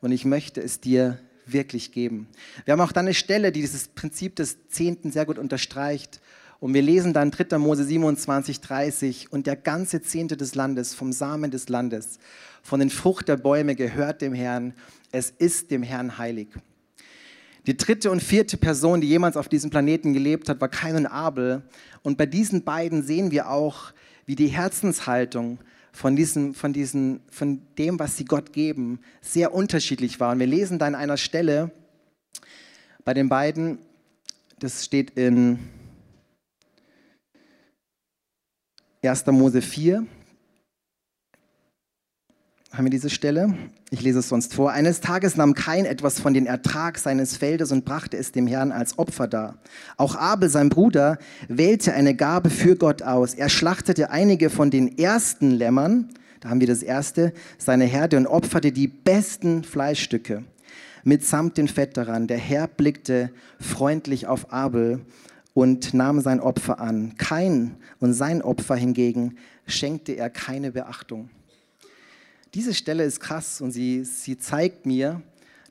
[0.00, 2.26] Und ich möchte es dir wirklich geben.
[2.64, 6.20] Wir haben auch dann eine Stelle, die dieses Prinzip des Zehnten sehr gut unterstreicht.
[6.58, 7.58] Und wir lesen dann 3.
[7.58, 12.18] Mose 27, 30, und der ganze Zehnte des Landes, vom Samen des Landes,
[12.62, 14.74] von den Frucht der Bäume gehört dem Herrn.
[15.12, 16.48] Es ist dem Herrn heilig.
[17.66, 21.06] Die dritte und vierte Person, die jemals auf diesem Planeten gelebt hat, war Kain und
[21.06, 21.62] Abel.
[22.02, 23.92] Und bei diesen beiden sehen wir auch,
[24.24, 25.58] wie die Herzenshaltung
[25.96, 30.32] von, diesem, von, diesen, von dem, was sie Gott geben, sehr unterschiedlich war.
[30.32, 31.70] Und wir lesen da in einer Stelle
[33.02, 33.78] bei den beiden,
[34.58, 35.58] das steht in
[39.02, 39.26] 1.
[39.28, 40.06] Mose 4,
[42.76, 43.54] haben wir diese Stelle.
[43.90, 44.72] Ich lese es sonst vor.
[44.72, 48.72] Eines Tages nahm Kain etwas von den Ertrag seines Feldes und brachte es dem Herrn
[48.72, 49.58] als Opfer dar.
[49.96, 53.34] Auch Abel, sein Bruder, wählte eine Gabe für Gott aus.
[53.34, 56.08] Er schlachtete einige von den ersten Lämmern,
[56.40, 60.44] da haben wir das erste, seine Herde und opferte die besten Fleischstücke
[61.06, 62.26] mitsamt dem Fett daran.
[62.26, 65.00] Der Herr blickte freundlich auf Abel
[65.54, 67.14] und nahm sein Opfer an.
[67.16, 69.36] Kain und sein Opfer hingegen
[69.66, 71.30] schenkte er keine Beachtung.
[72.56, 75.20] Diese Stelle ist krass und sie, sie zeigt mir,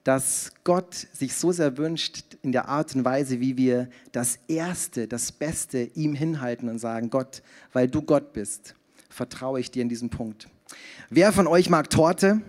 [0.03, 5.07] dass Gott sich so sehr wünscht in der Art und Weise, wie wir das Erste,
[5.07, 7.41] das Beste ihm hinhalten und sagen, Gott,
[7.73, 8.75] weil du Gott bist,
[9.09, 10.47] vertraue ich dir in diesem Punkt.
[11.09, 12.41] Wer von euch mag Torte?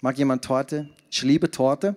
[0.00, 0.88] Mag jemand Torte?
[1.10, 1.94] Ich liebe Torte.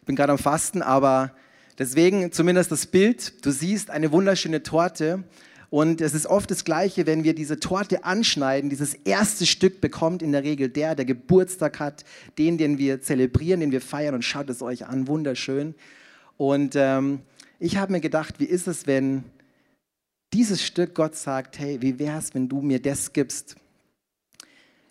[0.00, 1.34] Ich bin gerade am Fasten, aber
[1.78, 5.22] Deswegen zumindest das Bild, du siehst eine wunderschöne Torte
[5.70, 8.70] und es ist oft das Gleiche, wenn wir diese Torte anschneiden.
[8.70, 12.04] Dieses erste Stück bekommt in der Regel der, der Geburtstag hat,
[12.38, 15.74] den, den wir zelebrieren, den wir feiern und schaut es euch an, wunderschön.
[16.38, 17.20] Und ähm,
[17.58, 19.24] ich habe mir gedacht, wie ist es, wenn
[20.32, 23.56] dieses Stück Gott sagt, hey, wie wäre es, wenn du mir das gibst?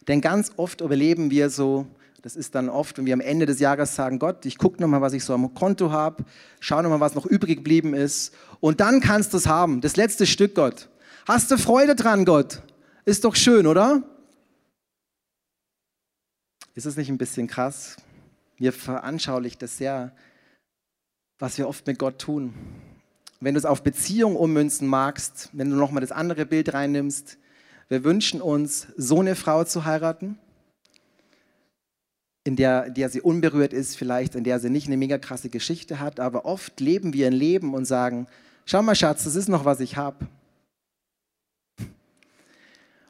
[0.07, 1.87] Denn ganz oft überleben wir so,
[2.21, 5.01] das ist dann oft, wenn wir am Ende des Jahres sagen, Gott, ich gucke nochmal,
[5.01, 6.25] was ich so am Konto habe,
[6.59, 8.33] schau nochmal, was noch übrig geblieben ist.
[8.59, 10.89] Und dann kannst du es haben, das letzte Stück, Gott.
[11.27, 12.63] Hast du Freude dran, Gott?
[13.05, 14.01] Ist doch schön, oder?
[16.73, 17.97] Ist es nicht ein bisschen krass?
[18.57, 20.15] Mir veranschaulicht das sehr,
[21.37, 22.53] was wir oft mit Gott tun.
[23.39, 27.37] Wenn du es auf Beziehung ummünzen magst, wenn du nochmal das andere Bild reinnimmst,
[27.89, 30.39] wir wünschen uns, so eine Frau zu heiraten
[32.47, 35.99] in der, der sie unberührt ist, vielleicht in der sie nicht eine mega krasse Geschichte
[35.99, 38.25] hat, aber oft leben wir ein Leben und sagen,
[38.65, 40.27] schau mal Schatz, das ist noch, was ich habe.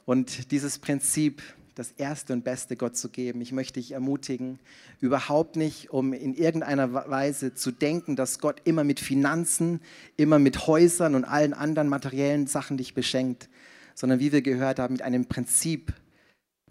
[0.06, 1.44] Und dieses Prinzip,
[1.76, 4.58] das Erste und Beste Gott zu geben, ich möchte dich ermutigen,
[5.00, 9.82] überhaupt nicht, um in irgendeiner Weise zu denken, dass Gott immer mit Finanzen,
[10.16, 13.50] immer mit Häusern und allen anderen materiellen Sachen dich beschenkt,
[13.94, 15.94] sondern wie wir gehört haben, mit einem Prinzip,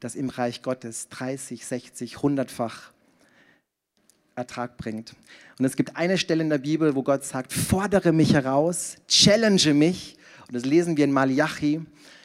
[0.00, 2.92] das im Reich Gottes 30, 60, 100-fach
[4.34, 5.14] Ertrag bringt.
[5.58, 9.72] Und es gibt eine Stelle in der Bibel, wo Gott sagt, fordere mich heraus, challenge
[9.72, 10.18] mich.
[10.46, 11.80] Und das lesen wir in Malachi.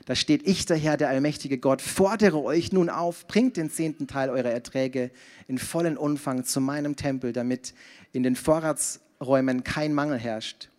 [0.05, 4.07] Da steht, ich der Herr, der allmächtige Gott, fordere euch nun auf, bringt den zehnten
[4.07, 5.11] Teil eurer Erträge
[5.47, 7.73] in vollen Umfang zu meinem Tempel, damit
[8.11, 10.69] in den Vorratsräumen kein Mangel herrscht.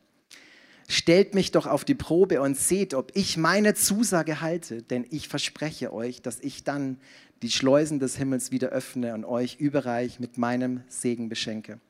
[0.89, 5.29] Stellt mich doch auf die Probe und seht, ob ich meine Zusage halte, denn ich
[5.29, 6.99] verspreche euch, dass ich dann
[7.43, 11.81] die Schleusen des Himmels wieder öffne und euch überreich mit meinem Segen beschenke.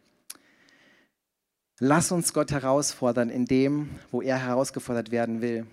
[1.78, 5.66] Lass uns Gott herausfordern in dem, wo er herausgefordert werden will.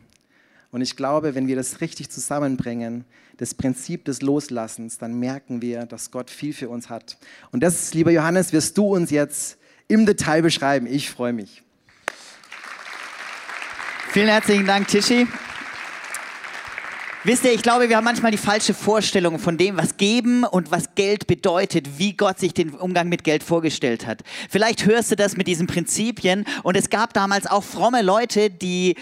[0.71, 3.05] Und ich glaube, wenn wir das richtig zusammenbringen,
[3.38, 7.17] das Prinzip des Loslassens, dann merken wir, dass Gott viel für uns hat.
[7.51, 10.86] Und das, lieber Johannes, wirst du uns jetzt im Detail beschreiben.
[10.88, 11.63] Ich freue mich.
[14.12, 15.28] Vielen herzlichen Dank, Tischi.
[17.25, 20.71] Wisst ihr, ich glaube, wir haben manchmal die falsche Vorstellung von dem, was geben und
[20.71, 24.21] was Geld bedeutet, wie Gott sich den Umgang mit Geld vorgestellt hat.
[24.49, 28.95] Vielleicht hörst du das mit diesen Prinzipien und es gab damals auch fromme Leute, die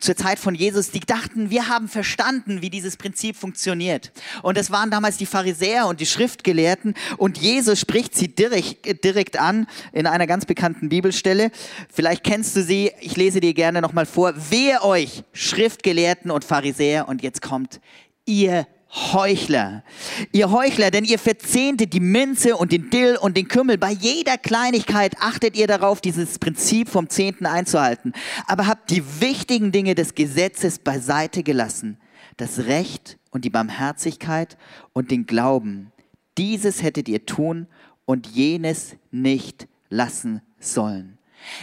[0.00, 4.12] zur Zeit von Jesus, die dachten, wir haben verstanden, wie dieses Prinzip funktioniert.
[4.42, 9.40] Und es waren damals die Pharisäer und die Schriftgelehrten und Jesus spricht sie direkt, direkt
[9.40, 11.50] an in einer ganz bekannten Bibelstelle.
[11.90, 14.34] Vielleicht kennst du sie, ich lese dir gerne nochmal vor.
[14.50, 17.80] Wehe euch, Schriftgelehrten und Pharisäer und jetzt kommt kommt,
[18.24, 19.84] ihr Heuchler.
[20.32, 23.78] Ihr Heuchler, denn ihr verzehntet die Minze und den Dill und den Kümmel.
[23.78, 28.12] Bei jeder Kleinigkeit achtet ihr darauf, dieses Prinzip vom Zehnten einzuhalten.
[28.46, 31.96] Aber habt die wichtigen Dinge des Gesetzes beiseite gelassen.
[32.36, 34.58] Das Recht und die Barmherzigkeit
[34.92, 35.90] und den Glauben.
[36.36, 37.68] Dieses hättet ihr tun
[38.04, 41.18] und jenes nicht lassen sollen.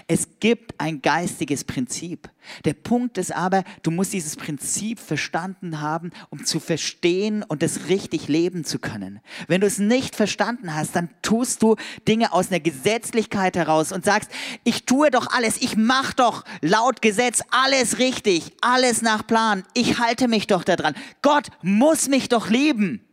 [0.08, 2.30] Es gibt ein geistiges Prinzip.
[2.66, 7.90] Der Punkt ist aber, du musst dieses Prinzip verstanden haben, um zu verstehen und es
[7.90, 9.20] richtig leben zu können.
[9.48, 11.76] Wenn du es nicht verstanden hast, dann tust du
[12.08, 14.32] Dinge aus einer Gesetzlichkeit heraus und sagst,
[14.64, 20.00] ich tue doch alles, ich mache doch laut Gesetz alles richtig, alles nach Plan, ich
[20.00, 20.96] halte mich doch daran.
[21.22, 23.06] Gott muss mich doch lieben.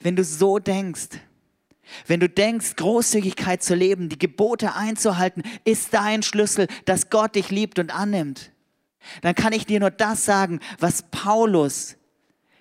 [0.00, 1.18] Wenn du so denkst,
[2.06, 7.50] wenn du denkst, Großzügigkeit zu leben, die Gebote einzuhalten, ist dein Schlüssel, dass Gott dich
[7.50, 8.52] liebt und annimmt,
[9.22, 11.96] dann kann ich dir nur das sagen, was Paulus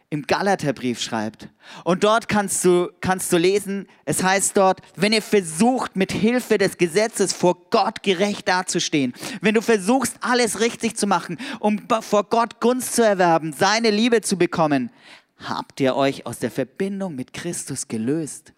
[0.09, 1.47] im Galaterbrief schreibt.
[1.85, 6.57] Und dort kannst du, kannst du lesen, es heißt dort, wenn ihr versucht, mit Hilfe
[6.57, 12.25] des Gesetzes vor Gott gerecht dazustehen, wenn du versuchst, alles richtig zu machen, um vor
[12.25, 14.91] Gott Gunst zu erwerben, seine Liebe zu bekommen,
[15.37, 18.53] habt ihr euch aus der Verbindung mit Christus gelöst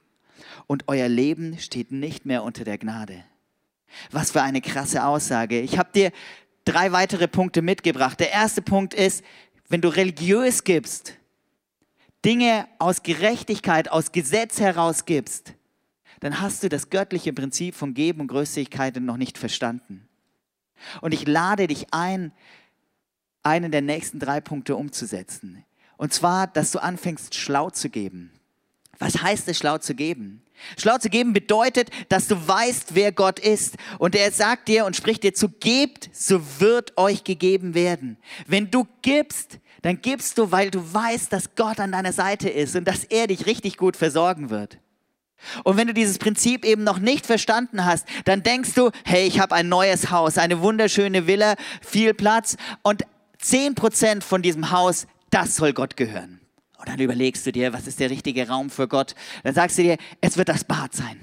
[0.67, 3.23] und euer Leben steht nicht mehr unter der Gnade.
[4.11, 5.59] Was für eine krasse Aussage.
[5.59, 6.11] Ich habe dir
[6.65, 8.19] drei weitere Punkte mitgebracht.
[8.19, 9.23] Der erste Punkt ist,
[9.69, 11.13] wenn du religiös gibst,
[12.25, 15.53] Dinge aus Gerechtigkeit, aus Gesetz heraus gibst,
[16.21, 20.07] dann hast du das göttliche Prinzip von Geben und Größigkeit noch nicht verstanden.
[21.01, 22.31] Und ich lade dich ein,
[23.41, 25.65] einen der nächsten drei Punkte umzusetzen.
[25.97, 28.31] Und zwar, dass du anfängst, schlau zu geben.
[28.99, 30.43] Was heißt es, schlau zu geben?
[30.77, 33.75] Schlau zu geben bedeutet, dass du weißt, wer Gott ist.
[33.99, 38.17] Und er sagt dir und spricht dir zu, gebt, so wird euch gegeben werden.
[38.47, 42.75] Wenn du gibst, dann gibst du, weil du weißt, dass Gott an deiner Seite ist
[42.75, 44.77] und dass er dich richtig gut versorgen wird.
[45.63, 49.39] Und wenn du dieses Prinzip eben noch nicht verstanden hast, dann denkst du, hey, ich
[49.39, 53.03] habe ein neues Haus, eine wunderschöne Villa, viel Platz und
[53.41, 56.39] 10% von diesem Haus, das soll Gott gehören.
[56.83, 59.15] Und dann überlegst du dir, was ist der richtige Raum für Gott?
[59.45, 61.17] Dann sagst du dir, es wird das Bad sein.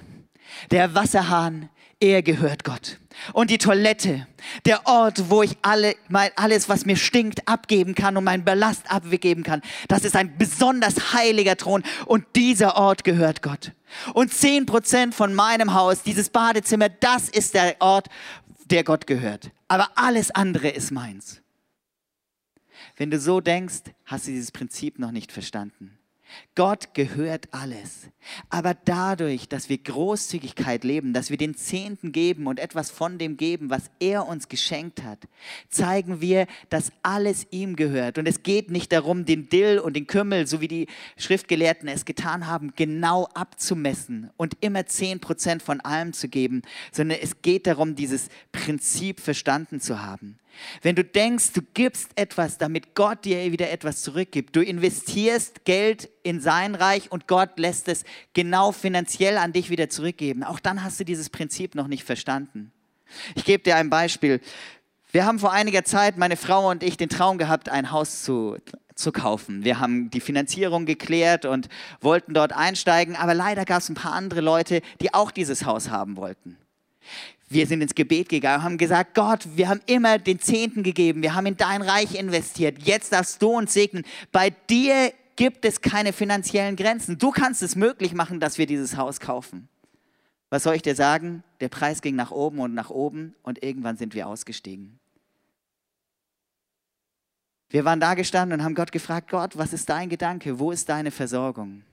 [0.70, 1.68] Der Wasserhahn,
[2.00, 2.98] er gehört Gott.
[3.34, 4.26] Und die Toilette,
[4.64, 8.90] der Ort, wo ich alle, mein, alles, was mir stinkt, abgeben kann und meinen Ballast
[8.90, 9.60] abgeben kann.
[9.86, 13.72] Das ist ein besonders heiliger Thron und dieser Ort gehört Gott.
[14.14, 18.06] Und zehn Prozent von meinem Haus, dieses Badezimmer, das ist der Ort,
[18.70, 19.50] der Gott gehört.
[19.68, 21.42] Aber alles andere ist meins.
[23.00, 25.98] Wenn du so denkst, hast du dieses Prinzip noch nicht verstanden.
[26.60, 28.10] Gott gehört alles.
[28.50, 33.38] Aber dadurch, dass wir Großzügigkeit leben, dass wir den Zehnten geben und etwas von dem
[33.38, 35.20] geben, was er uns geschenkt hat,
[35.70, 38.18] zeigen wir, dass alles ihm gehört.
[38.18, 42.04] Und es geht nicht darum, den Dill und den Kümmel, so wie die Schriftgelehrten es
[42.04, 46.60] getan haben, genau abzumessen und immer zehn Prozent von allem zu geben,
[46.92, 50.38] sondern es geht darum, dieses Prinzip verstanden zu haben.
[50.82, 56.10] Wenn du denkst, du gibst etwas, damit Gott dir wieder etwas zurückgibt, du investierst Geld
[56.22, 60.82] in sein Reich und Gott lässt es genau finanziell an dich wieder zurückgeben, auch dann
[60.82, 62.72] hast du dieses Prinzip noch nicht verstanden.
[63.34, 64.40] Ich gebe dir ein Beispiel.
[65.12, 68.56] Wir haben vor einiger Zeit, meine Frau und ich, den Traum gehabt, ein Haus zu,
[68.94, 69.64] zu kaufen.
[69.64, 71.68] Wir haben die Finanzierung geklärt und
[72.00, 75.90] wollten dort einsteigen, aber leider gab es ein paar andere Leute, die auch dieses Haus
[75.90, 76.56] haben wollten.
[77.48, 81.34] Wir sind ins Gebet gegangen, haben gesagt, Gott, wir haben immer den Zehnten gegeben, wir
[81.34, 84.04] haben in dein Reich investiert, jetzt darfst du uns segnen.
[84.30, 87.16] Bei dir gibt es keine finanziellen Grenzen.
[87.16, 89.70] Du kannst es möglich machen, dass wir dieses Haus kaufen.
[90.50, 91.42] Was soll ich dir sagen?
[91.60, 94.98] Der Preis ging nach oben und nach oben und irgendwann sind wir ausgestiegen.
[97.70, 100.58] Wir waren da gestanden und haben Gott gefragt, Gott, was ist dein Gedanke?
[100.58, 101.84] Wo ist deine Versorgung?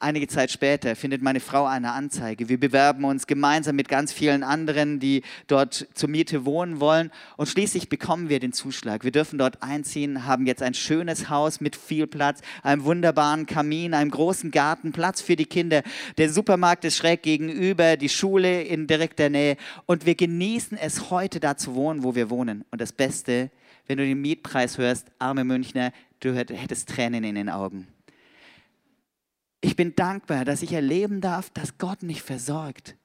[0.00, 2.48] Einige Zeit später findet meine Frau eine Anzeige.
[2.48, 7.10] Wir bewerben uns gemeinsam mit ganz vielen anderen, die dort zur Miete wohnen wollen.
[7.36, 9.04] Und schließlich bekommen wir den Zuschlag.
[9.04, 13.94] Wir dürfen dort einziehen, haben jetzt ein schönes Haus mit viel Platz, einem wunderbaren Kamin,
[13.94, 15.82] einem großen Garten, Platz für die Kinder.
[16.18, 19.56] Der Supermarkt ist schräg gegenüber, die Schule in direkter Nähe.
[19.86, 22.64] Und wir genießen es heute da zu wohnen, wo wir wohnen.
[22.70, 23.50] Und das Beste,
[23.86, 27.93] wenn du den Mietpreis hörst, arme Münchner, du hättest Tränen in den Augen.
[29.64, 32.96] Ich bin dankbar, dass ich erleben darf, dass Gott mich versorgt.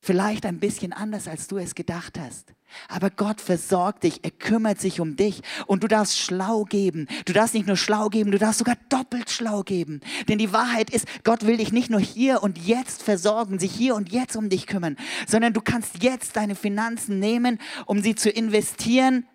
[0.00, 2.54] Vielleicht ein bisschen anders, als du es gedacht hast.
[2.88, 7.08] Aber Gott versorgt dich, er kümmert sich um dich und du darfst schlau geben.
[7.24, 10.00] Du darfst nicht nur schlau geben, du darfst sogar doppelt schlau geben.
[10.28, 13.96] Denn die Wahrheit ist, Gott will dich nicht nur hier und jetzt versorgen, sich hier
[13.96, 18.30] und jetzt um dich kümmern, sondern du kannst jetzt deine Finanzen nehmen, um sie zu
[18.30, 19.26] investieren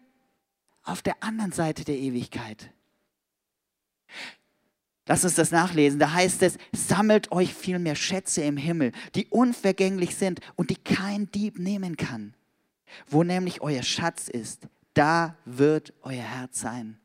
[0.83, 2.71] auf der anderen Seite der Ewigkeit.
[5.09, 5.99] Lass uns das nachlesen.
[5.99, 11.31] Da heißt es, sammelt euch vielmehr Schätze im Himmel, die unvergänglich sind und die kein
[11.31, 12.35] Dieb nehmen kann.
[13.07, 16.99] Wo nämlich euer Schatz ist, da wird euer Herz sein.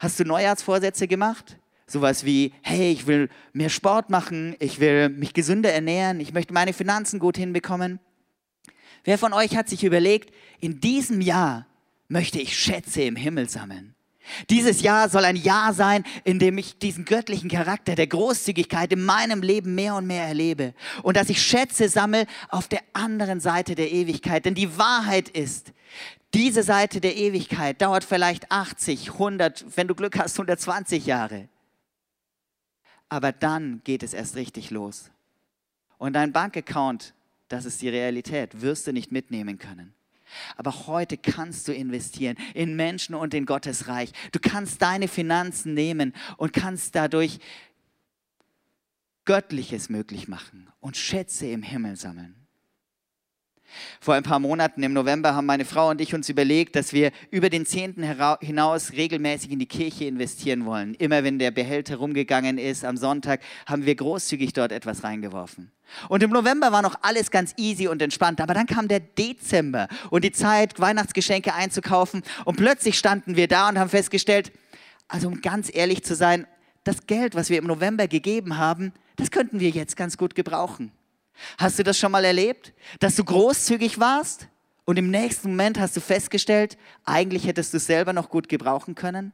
[0.00, 1.60] Hast du Neujahrsvorsätze gemacht?
[1.86, 6.52] Sowas wie, hey, ich will mehr Sport machen, ich will mich gesünder ernähren, ich möchte
[6.52, 8.00] meine Finanzen gut hinbekommen.
[9.04, 11.68] Wer von euch hat sich überlegt, in diesem Jahr
[12.08, 13.93] möchte ich Schätze im Himmel sammeln?
[14.50, 19.04] Dieses Jahr soll ein Jahr sein, in dem ich diesen göttlichen Charakter der Großzügigkeit in
[19.04, 23.74] meinem Leben mehr und mehr erlebe und dass ich Schätze sammle auf der anderen Seite
[23.74, 24.44] der Ewigkeit.
[24.44, 25.72] Denn die Wahrheit ist,
[26.34, 31.48] diese Seite der Ewigkeit dauert vielleicht 80, 100, wenn du Glück hast, 120 Jahre.
[33.08, 35.10] Aber dann geht es erst richtig los.
[35.98, 37.14] Und dein Bankaccount,
[37.48, 39.94] das ist die Realität, wirst du nicht mitnehmen können.
[40.56, 44.12] Aber heute kannst du investieren in Menschen und in Gottes Reich.
[44.32, 47.38] Du kannst deine Finanzen nehmen und kannst dadurch
[49.24, 52.43] Göttliches möglich machen und Schätze im Himmel sammeln.
[54.00, 57.10] Vor ein paar Monaten im November haben meine Frau und ich uns überlegt, dass wir
[57.30, 58.04] über den Zehnten
[58.40, 60.94] hinaus regelmäßig in die Kirche investieren wollen.
[60.94, 65.70] Immer wenn der Behälter rumgegangen ist am Sonntag, haben wir großzügig dort etwas reingeworfen.
[66.08, 69.88] Und im November war noch alles ganz easy und entspannt, aber dann kam der Dezember
[70.10, 74.52] und die Zeit, Weihnachtsgeschenke einzukaufen und plötzlich standen wir da und haben festgestellt,
[75.08, 76.46] also um ganz ehrlich zu sein,
[76.84, 80.92] das Geld, was wir im November gegeben haben, das könnten wir jetzt ganz gut gebrauchen.
[81.58, 82.72] Hast du das schon mal erlebt?
[83.00, 84.48] Dass du großzügig warst
[84.84, 88.94] und im nächsten Moment hast du festgestellt, eigentlich hättest du es selber noch gut gebrauchen
[88.94, 89.32] können?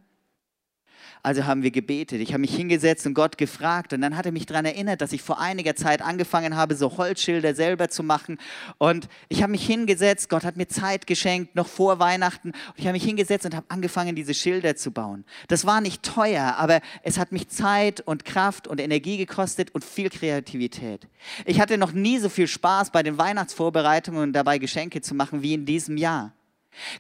[1.23, 2.21] Also haben wir gebetet.
[2.21, 3.93] Ich habe mich hingesetzt und Gott gefragt.
[3.93, 6.97] Und dann hat er mich daran erinnert, dass ich vor einiger Zeit angefangen habe, so
[6.97, 8.39] Holzschilder selber zu machen.
[8.79, 10.29] Und ich habe mich hingesetzt.
[10.31, 12.49] Gott hat mir Zeit geschenkt, noch vor Weihnachten.
[12.51, 15.25] Und ich habe mich hingesetzt und habe angefangen, diese Schilder zu bauen.
[15.49, 19.85] Das war nicht teuer, aber es hat mich Zeit und Kraft und Energie gekostet und
[19.85, 21.07] viel Kreativität.
[21.45, 25.43] Ich hatte noch nie so viel Spaß bei den Weihnachtsvorbereitungen und dabei Geschenke zu machen
[25.43, 26.33] wie in diesem Jahr.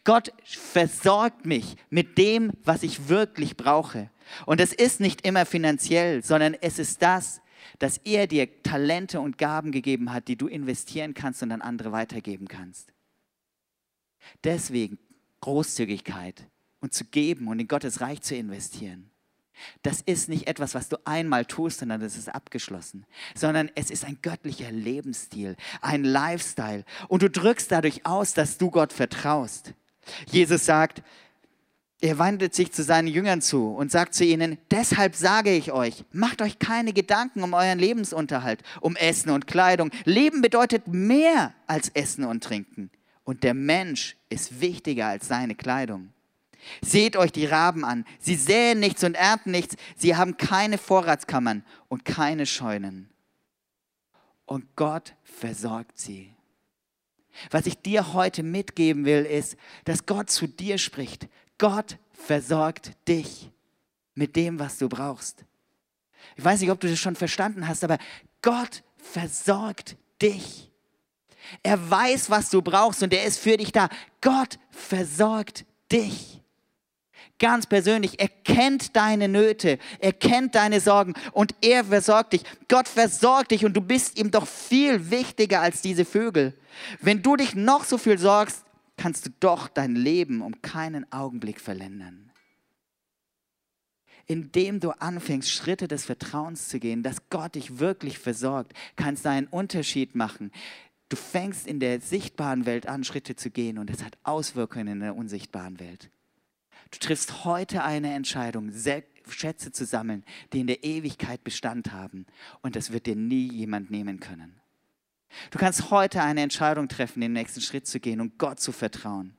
[0.04, 4.10] Gott versorgt mich mit dem, was ich wirklich brauche.
[4.46, 7.40] Und es ist nicht immer finanziell, sondern es ist das,
[7.78, 11.92] dass er dir Talente und Gaben gegeben hat, die du investieren kannst und an andere
[11.92, 12.92] weitergeben kannst.
[14.44, 14.98] Deswegen
[15.40, 16.46] Großzügigkeit
[16.80, 19.09] und zu geben und in Gottes Reich zu investieren.
[19.82, 24.04] Das ist nicht etwas, was du einmal tust, sondern das ist abgeschlossen, sondern es ist
[24.04, 26.84] ein göttlicher Lebensstil, ein Lifestyle.
[27.08, 29.74] Und du drückst dadurch aus, dass du Gott vertraust.
[30.26, 31.02] Jesus sagt,
[32.02, 36.04] er wandelt sich zu seinen Jüngern zu und sagt zu ihnen, deshalb sage ich euch,
[36.12, 39.90] macht euch keine Gedanken um euren Lebensunterhalt, um Essen und Kleidung.
[40.04, 42.90] Leben bedeutet mehr als Essen und Trinken.
[43.24, 46.12] Und der Mensch ist wichtiger als seine Kleidung.
[46.82, 48.04] Seht euch die Raben an.
[48.18, 49.76] Sie säen nichts und ernten nichts.
[49.96, 53.10] Sie haben keine Vorratskammern und keine Scheunen.
[54.46, 56.34] Und Gott versorgt sie.
[57.50, 61.28] Was ich dir heute mitgeben will, ist, dass Gott zu dir spricht.
[61.58, 63.50] Gott versorgt dich
[64.14, 65.44] mit dem, was du brauchst.
[66.36, 67.98] Ich weiß nicht, ob du das schon verstanden hast, aber
[68.42, 70.70] Gott versorgt dich.
[71.62, 73.88] Er weiß, was du brauchst und er ist für dich da.
[74.20, 76.40] Gott versorgt dich
[77.40, 78.20] ganz persönlich.
[78.20, 82.44] Er kennt deine Nöte, er kennt deine Sorgen und er versorgt dich.
[82.68, 86.56] Gott versorgt dich und du bist ihm doch viel wichtiger als diese Vögel.
[87.00, 88.64] Wenn du dich noch so viel sorgst,
[88.96, 92.30] kannst du doch dein Leben um keinen Augenblick verlängern.
[94.26, 99.30] Indem du anfängst, Schritte des Vertrauens zu gehen, dass Gott dich wirklich versorgt, kannst du
[99.30, 100.52] einen Unterschied machen.
[101.08, 105.00] Du fängst in der sichtbaren Welt an, Schritte zu gehen und es hat Auswirkungen in
[105.00, 106.10] der unsichtbaren Welt.
[106.90, 108.72] Du triffst heute eine Entscheidung,
[109.28, 112.26] Schätze zu sammeln, die in der Ewigkeit Bestand haben.
[112.62, 114.60] Und das wird dir nie jemand nehmen können.
[115.50, 119.36] Du kannst heute eine Entscheidung treffen, den nächsten Schritt zu gehen und Gott zu vertrauen.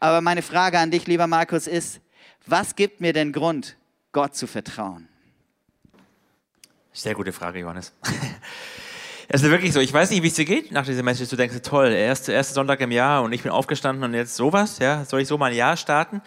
[0.00, 2.00] Aber meine Frage an dich, lieber Markus, ist,
[2.46, 3.76] was gibt mir denn Grund,
[4.12, 5.08] Gott zu vertrauen?
[6.92, 7.92] Sehr gute Frage, Johannes.
[9.32, 11.30] Es ist wirklich so, ich weiß nicht, wie es dir geht nach dieser Message.
[11.30, 14.80] Du denkst, toll, erste, erste Sonntag im Jahr und ich bin aufgestanden und jetzt sowas,
[14.80, 16.20] ja, soll ich so mal ein Jahr starten?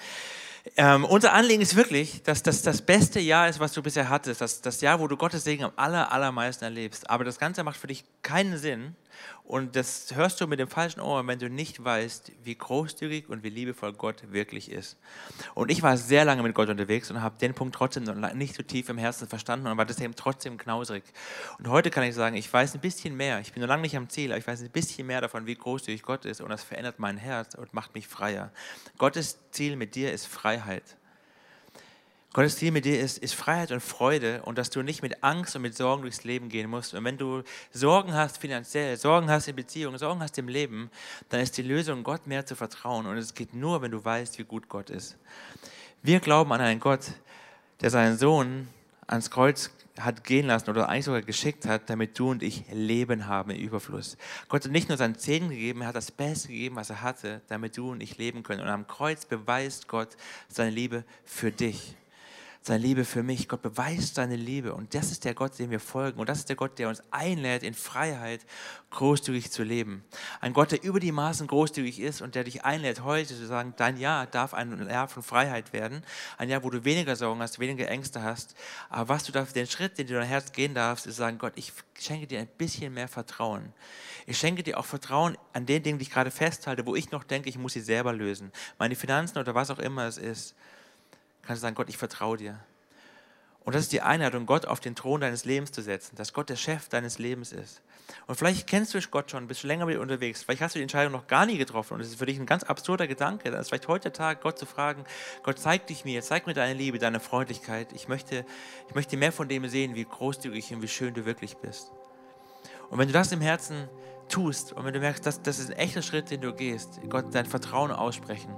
[0.78, 4.41] Ähm, unser Anliegen ist wirklich, dass das das beste Jahr ist, was du bisher hattest.
[4.41, 7.10] Das, das Jahr, wo du Gottes Segen am aller, allermeisten erlebst.
[7.10, 8.95] Aber das Ganze macht für dich keinen Sinn,
[9.43, 13.43] und das hörst du mit dem falschen Ohr, wenn du nicht weißt, wie großzügig und
[13.43, 14.97] wie liebevoll Gott wirklich ist.
[15.54, 18.63] Und ich war sehr lange mit Gott unterwegs und habe den Punkt trotzdem nicht so
[18.63, 21.04] tief im Herzen verstanden und war deswegen trotzdem knausrig.
[21.60, 23.39] Und heute kann ich sagen, ich weiß ein bisschen mehr.
[23.41, 25.56] Ich bin noch lange nicht am Ziel, aber ich weiß ein bisschen mehr davon, wie
[25.56, 26.39] großzügig Gott ist.
[26.39, 28.52] Und das verändert mein Herz und macht mich freier.
[28.97, 30.95] Gottes Ziel mit dir ist Freiheit.
[32.34, 35.56] Gottes Ziel mit dir ist, ist Freiheit und Freude und dass du nicht mit Angst
[35.56, 36.96] und mit Sorgen durchs Leben gehen musst.
[36.96, 40.89] Und wenn du Sorgen hast finanziell, Sorgen hast in Beziehungen, Sorgen hast im Leben,
[41.30, 43.06] dann ist die Lösung, Gott mehr zu vertrauen.
[43.06, 45.15] Und es geht nur, wenn du weißt, wie gut Gott ist.
[46.02, 47.12] Wir glauben an einen Gott,
[47.82, 48.67] der seinen Sohn
[49.06, 49.69] ans Kreuz
[50.00, 53.62] hat gehen lassen oder eigentlich sogar geschickt hat, damit du und ich Leben haben im
[53.62, 54.17] Überfluss.
[54.50, 57.41] Gott hat nicht nur seinen Zehn gegeben, er hat das Beste gegeben, was er hatte,
[57.48, 58.62] damit du und ich leben können.
[58.62, 60.17] Und am Kreuz beweist Gott
[60.48, 61.96] seine Liebe für dich
[62.63, 63.49] seine Liebe für mich.
[63.49, 64.73] Gott beweist seine Liebe.
[64.73, 66.19] Und das ist der Gott, dem wir folgen.
[66.19, 68.45] Und das ist der Gott, der uns einlädt, in Freiheit
[68.89, 70.06] großzügig zu leben.
[70.39, 73.73] Ein Gott, der über die Maßen großzügig ist und der dich einlädt, heute zu sagen,
[73.76, 76.04] dein Jahr darf ein Jahr von Freiheit werden.
[76.38, 78.56] Ein Jahr, wo du weniger Sorgen hast, weniger Ängste hast.
[78.89, 81.38] Aber was du darfst, den Schritt, den du in dein Herz gehen darfst, ist sagen,
[81.38, 83.73] Gott, ich schenke dir ein bisschen mehr Vertrauen.
[84.26, 87.26] Ich schenke dir auch Vertrauen an den Dingen, die ich gerade festhalte, wo ich noch
[87.26, 88.54] denke, ich muss sie selber lösen.
[88.80, 90.56] Meine Finanzen oder was auch immer es ist
[91.45, 92.60] kannst du sagen, Gott, ich vertraue dir.
[93.65, 96.49] Und das ist die Einladung, Gott auf den Thron deines Lebens zu setzen, dass Gott
[96.49, 97.82] der Chef deines Lebens ist.
[98.27, 100.79] Und vielleicht kennst du Gott schon, bist schon länger mit ihm unterwegs, vielleicht hast du
[100.79, 103.49] die Entscheidung noch gar nie getroffen und es ist für dich ein ganz absurder Gedanke.
[103.51, 105.06] Dann ist vielleicht heute Tag, Gott zu fragen,
[105.43, 107.93] Gott, zeig dich mir, zeig mir deine Liebe, deine Freundlichkeit.
[107.93, 108.45] Ich möchte,
[108.89, 111.91] ich möchte mehr von dem sehen, wie großzügig und wie schön du wirklich bist.
[112.89, 113.88] Und wenn du das im Herzen
[114.27, 117.34] tust und wenn du merkst, dass das ist ein echter Schritt, den du gehst, Gott
[117.34, 118.53] dein Vertrauen aussprechen,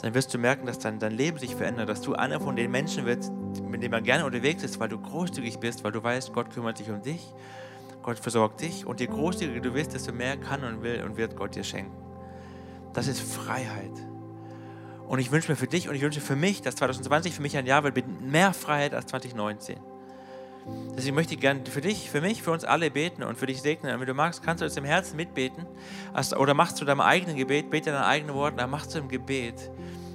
[0.00, 2.70] dann wirst du merken, dass dein, dein Leben sich verändert, dass du einer von den
[2.70, 3.32] Menschen wirst,
[3.62, 6.78] mit denen man gerne unterwegs ist, weil du großzügig bist, weil du weißt, Gott kümmert
[6.78, 7.34] sich um dich,
[8.02, 11.36] Gott versorgt dich und je großzügiger du bist, desto mehr kann und will und wird
[11.36, 11.96] Gott dir schenken.
[12.92, 13.92] Das ist Freiheit.
[15.08, 17.56] Und ich wünsche mir für dich und ich wünsche für mich, dass 2020 für mich
[17.56, 19.78] ein Jahr wird mit mehr Freiheit als 2019.
[20.96, 23.62] Deswegen möchte ich gerne für dich, für mich, für uns alle beten und für dich
[23.62, 23.94] segnen.
[23.94, 25.64] Und wenn du magst, kannst du es im Herzen mitbeten
[26.36, 29.70] oder machst du deinem eigenen Gebet, bete deine eigenen Worte, dann machst du im Gebet,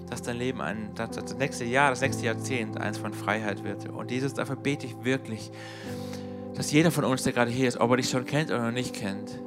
[0.09, 3.87] dass dein Leben ein, das nächste Jahr, das nächste Jahrzehnt eins von Freiheit wird.
[3.87, 5.51] Und Jesus, dafür bete ich wirklich,
[6.55, 8.71] dass jeder von uns, der gerade hier ist, ob er dich schon kennt oder noch
[8.71, 9.39] nicht kennt,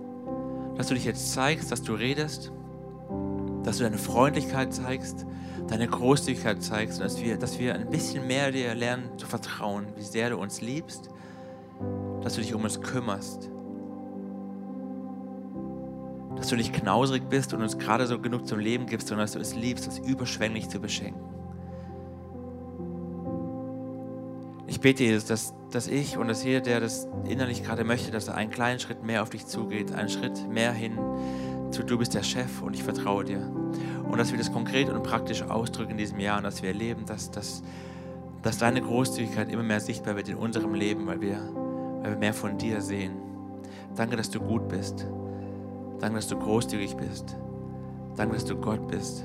[0.77, 2.51] dass du dich jetzt zeigst, dass du redest,
[3.63, 5.27] dass du deine Freundlichkeit zeigst,
[5.69, 10.03] deine Großzügigkeit zeigst dass wir, dass wir ein bisschen mehr dir lernen zu vertrauen, wie
[10.03, 11.11] sehr du uns liebst,
[12.23, 13.51] dass du dich um uns kümmerst,
[16.37, 19.33] dass du nicht knausrig bist und uns gerade so genug zum Leben gibst, sondern dass
[19.33, 21.21] du es liebst, uns überschwänglich zu beschenken.
[24.69, 28.29] Ich bete, Jesus, dass, dass ich und dass jeder, der das innerlich gerade möchte, dass
[28.29, 30.99] er einen kleinen Schritt mehr auf dich zugeht, einen Schritt mehr hin
[31.71, 33.51] zu, du bist der Chef und ich vertraue dir.
[34.09, 37.05] Und dass wir das konkret und praktisch ausdrücken in diesem Jahr und dass wir erleben,
[37.07, 37.63] dass, dass,
[38.43, 41.39] dass deine Großzügigkeit immer mehr sichtbar wird in unserem Leben, weil wir,
[42.03, 43.13] weil wir mehr von dir sehen.
[43.97, 45.07] Danke, dass du gut bist.
[46.01, 47.37] Danke, dass du großzügig bist.
[48.17, 49.25] Danke, dass du Gott bist.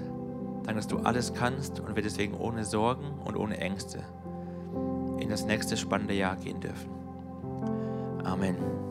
[0.63, 4.00] Danke, dass du alles kannst und wir deswegen ohne Sorgen und ohne Ängste
[5.20, 6.89] in das nächste spannende Jahr gehen dürfen.
[8.24, 8.90] Amen.